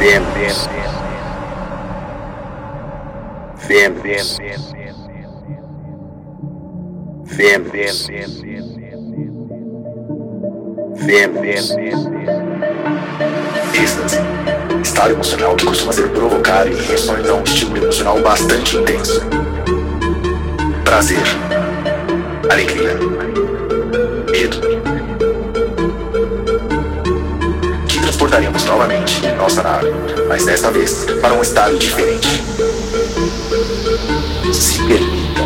bem, 0.00 0.08
bem, 0.08 0.24
bem, 3.68 3.68
bem, 3.68 3.90
bem, 4.00 4.16
bem, 10.96 11.06
bem, 11.06 11.30
bem, 11.40 11.60
êxtase. 13.74 14.18
Estado 14.82 15.12
emocional 15.12 15.54
que 15.56 15.66
costuma 15.66 15.92
ser 15.92 16.08
provocar 16.08 16.66
em 16.66 16.74
resposta 16.74 17.30
a 17.30 17.34
um 17.34 17.42
estímulo 17.42 17.84
emocional 17.84 18.18
bastante 18.22 18.78
intenso. 18.78 19.20
Prazer. 20.84 21.18
Alegria. 22.50 22.96
Medo 24.30 24.79
voltaremos 28.30 28.64
novamente 28.64 29.26
em 29.26 29.34
nossa 29.34 29.60
nave, 29.60 29.90
mas 30.28 30.44
desta 30.44 30.70
vez 30.70 31.04
para 31.20 31.34
um 31.34 31.42
estado 31.42 31.76
diferente. 31.76 32.28
Se 34.52 34.78
permita. 34.84 35.42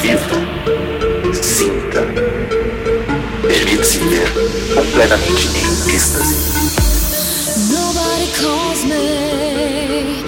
Viva. 0.00 1.34
Sinta. 1.34 2.02
Permita-se 3.46 3.98
viver 3.98 4.26
completamente 4.74 5.48
em 5.48 5.94
êxtase. 5.94 6.34
Nobody 7.70 8.32
calls 8.40 8.82
me 8.84 10.24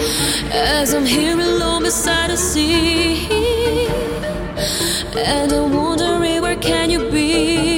as 0.52 0.92
I'm 0.92 1.06
here 1.06 1.40
alone 1.40 1.84
beside 1.84 2.30
the 2.30 2.36
sea. 2.36 3.26
And 5.16 5.50
I'm 5.50 5.72
wondering 5.72 6.42
where 6.42 6.56
can 6.56 6.90
you 6.90 7.10
be? 7.10 7.77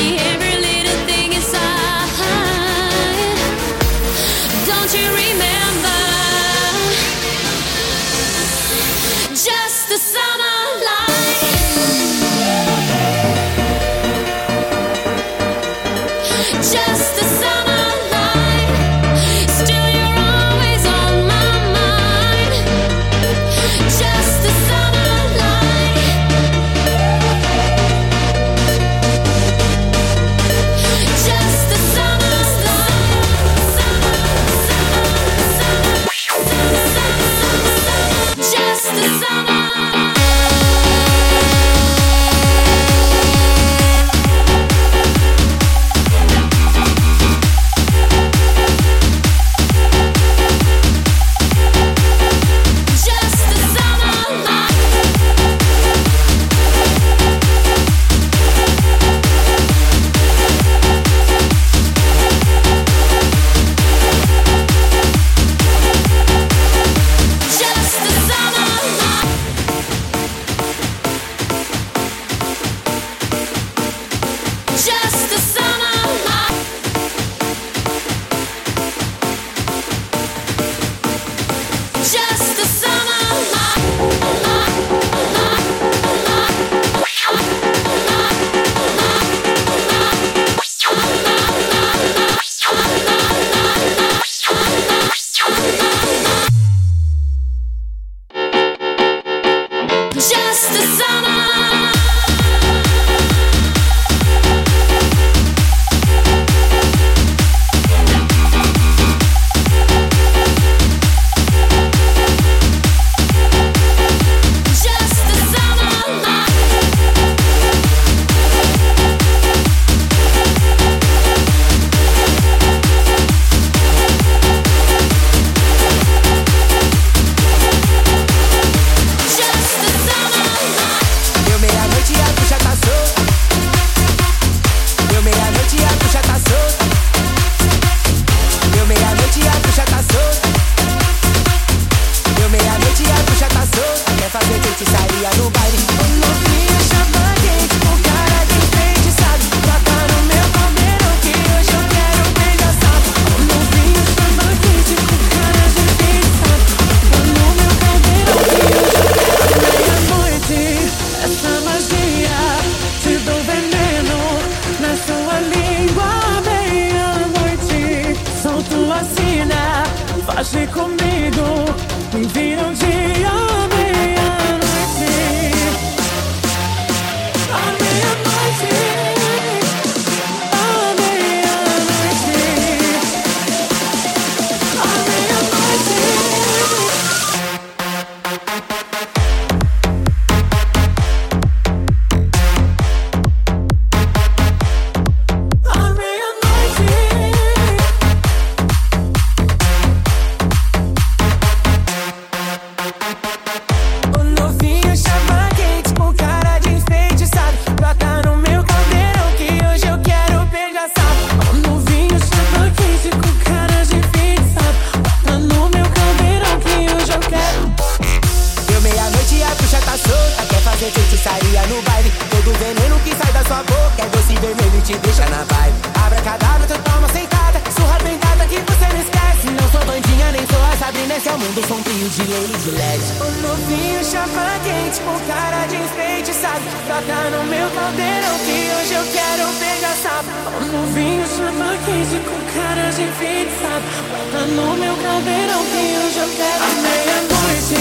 te 224.91 224.97
deixa 224.99 225.25
na 225.29 225.43
vibe. 225.47 225.77
Abra 226.05 226.21
cadáver, 226.21 226.67
tu 226.67 226.77
toma 226.83 227.07
sentada, 227.09 227.61
surra 227.75 227.97
bem 228.03 228.17
dada 228.17 228.45
que 228.45 228.59
você 228.59 228.87
não 228.91 228.99
esquece. 228.99 229.47
Não 229.55 229.67
sou 229.71 229.83
bandinha, 229.85 230.31
nem 230.31 230.45
sou 230.47 230.61
a 230.61 230.77
Sabrina, 230.77 231.15
esse 231.15 231.29
é 231.29 231.31
o 231.31 231.39
mundo 231.39 231.61
sombrio 231.67 232.09
de 232.09 232.23
Lady 232.27 232.71
Led. 232.71 233.03
O 233.21 233.29
novinho 233.41 234.03
chapa 234.03 234.59
quente, 234.63 234.99
com 235.01 235.15
cara 235.27 235.65
de 235.67 235.75
enfeitiçado 235.77 236.41
sabe? 236.41 236.65
Toca 236.87 237.29
no 237.31 237.43
meu 237.47 237.67
caldeirão 237.71 238.35
que 238.43 238.57
hoje 238.75 238.93
eu 238.99 239.05
quero 239.15 239.43
pegar 239.63 239.95
sapo. 240.03 240.29
O 240.59 240.65
novinho 240.75 241.25
chapa 241.27 241.69
quente, 241.85 242.17
com 242.27 242.39
cara 242.51 242.89
de 242.91 243.01
enfeitiçado 243.03 243.61
sabe? 243.63 243.85
Toca 244.11 244.41
no 244.45 244.75
meu 244.75 244.95
caldeirão 244.97 245.61
que 245.71 245.83
hoje 246.03 246.19
eu 246.19 246.29
quero 246.35 246.63
A 246.67 246.71
meia-noite. 246.83 247.79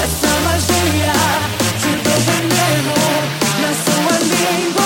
Essa 0.00 0.32
magia 0.48 1.12
te 1.76 1.92
dou 2.04 2.18
veneno 2.24 2.96
na 3.60 3.70
sua 3.84 4.16
língua. 4.24 4.77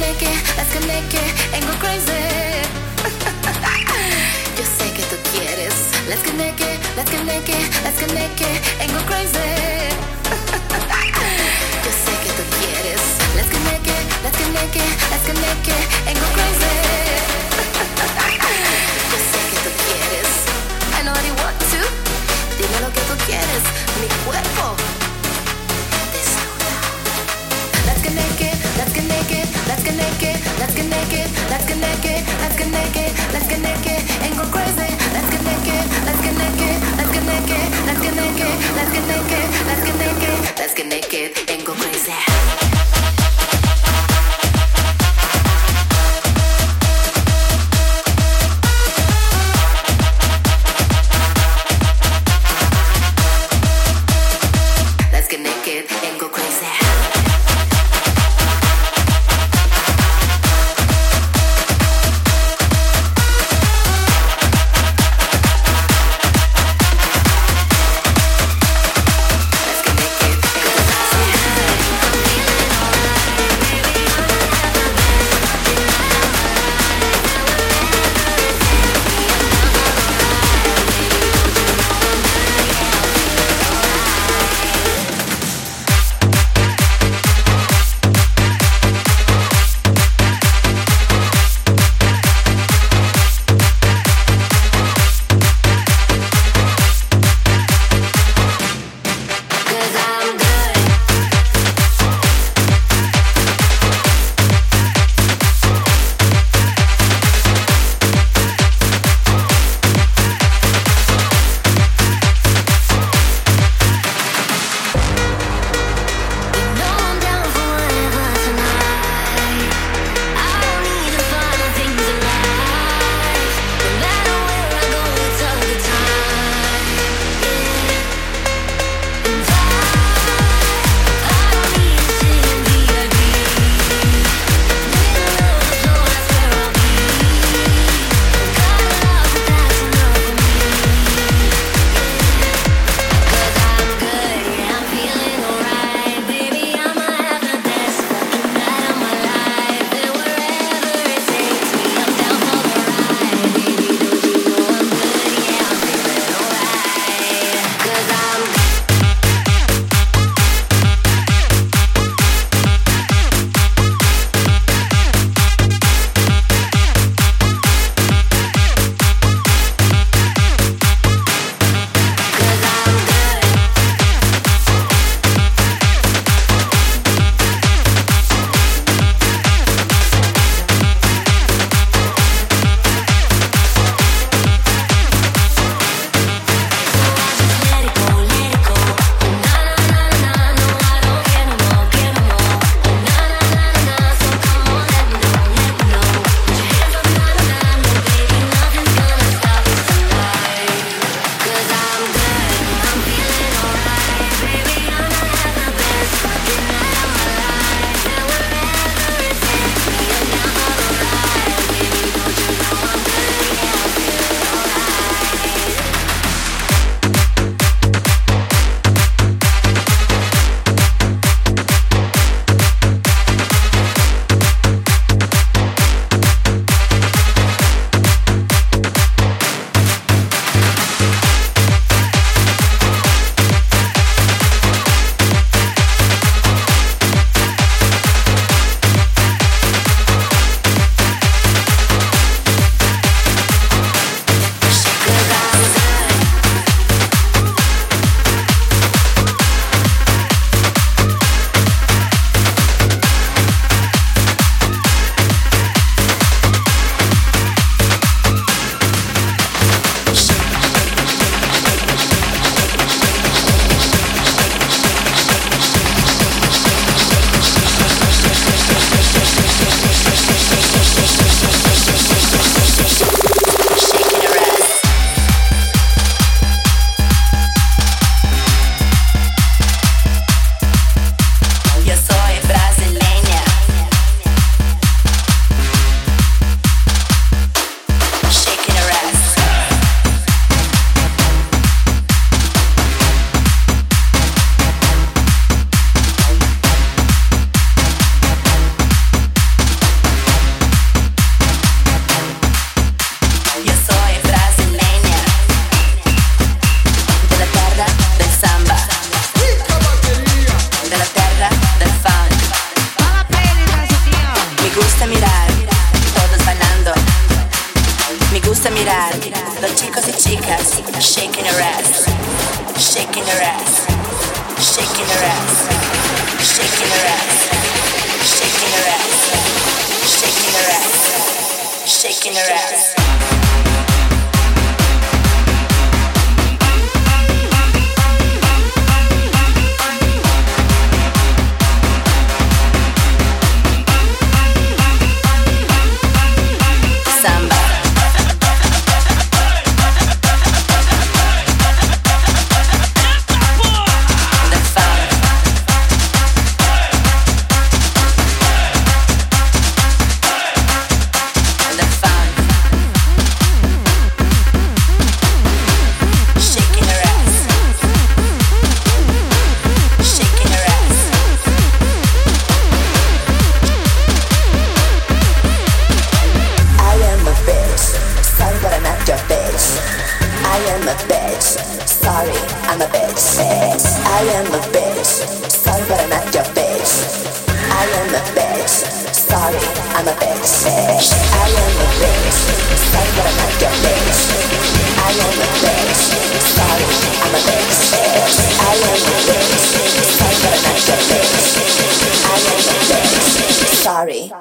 make 0.00 0.22
it, 0.22 0.40
let's 0.56 0.74
make 0.88 1.12
it 1.12 1.30
and 1.52 1.60
go 1.68 1.74
crazy. 1.76 2.08
Yo 4.56 4.64
sé 4.64 4.88
que 4.96 5.04
tú 5.12 5.16
quieres. 5.30 5.74
Let's 6.08 6.24
make 6.40 6.56
it, 6.60 6.80
let's 6.96 7.12
make 7.24 7.48
it, 7.48 7.70
let's 7.84 8.00
make 8.14 8.40
it 8.40 8.60
and 8.80 8.90
go 8.92 9.00
crazy. 9.04 9.36
Yo 11.84 11.90
sé 12.04 12.12
que 12.24 12.30
tú 12.32 12.42
quieres. 12.58 13.02
Let's 13.36 13.52
make 13.68 13.86
it, 13.96 14.04
let's 14.24 14.40
make 14.56 14.76
it, 14.76 14.92
let's 15.12 15.28
make 15.44 15.68
it 15.68 15.84
and 16.08 16.16
go 16.18 16.26
crazy. 16.36 16.70
Yo 19.12 19.18
sé 19.30 19.40
que 19.50 19.58
tú 19.64 19.70
quieres. 19.84 20.30
I 20.96 20.98
know 21.04 21.12
what 21.12 21.24
you 21.28 21.34
want 21.44 21.58
to. 21.72 21.80
Dime 22.56 22.78
lo 22.80 22.88
que 22.96 23.02
tú 23.08 23.14
quieres. 23.26 23.62
Mi 24.00 24.08
cuerpo. 24.24 24.64
Let's 27.86 28.04
make 28.14 28.40
it. 28.48 28.59
Let's 40.60 40.74
get 40.74 40.86
naked 40.86 41.50
and 41.50 41.66
go 41.66 41.72
crazy. 41.72 42.69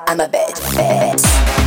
I'm 0.08 0.20
a 0.20 0.28
bitch. 0.28 0.60
bitch. 0.76 1.59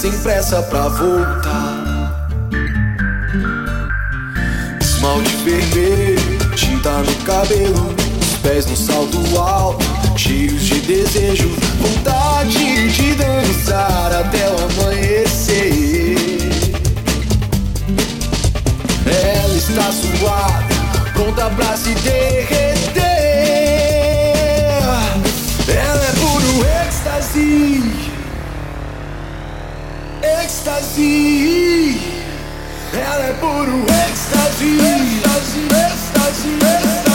Sem 0.00 0.12
pressa 0.20 0.62
pra 0.62 0.88
voltar. 0.88 2.48
Esmalte 4.80 5.36
vermelho, 5.44 6.38
tinta 6.54 6.90
no 6.90 7.14
cabelo, 7.16 7.94
os 8.22 8.36
pés 8.38 8.64
no 8.64 8.74
salto 8.74 9.38
alto, 9.38 9.84
cheios 10.16 10.62
de 10.62 10.80
desejo, 10.80 11.50
vontade 11.80 12.88
de 12.88 13.14
dançar 13.14 14.10
até 14.20 14.48
o 14.48 14.84
amanhecer. 14.84 16.16
Ela 19.04 19.56
está 19.56 19.92
suada, 19.92 21.12
pronta 21.12 21.50
pra 21.50 21.76
se 21.76 21.94
derreter. 21.96 22.79
Ecstasy, 27.40 28.12
ecstasy, 30.22 32.00
ela 32.92 33.24
é 33.24 33.32
puro 33.40 33.86
ecstasy, 33.88 34.78
ecstasy, 34.78 35.60
ecstasy, 35.72 36.58
ecstasy. 36.62 37.09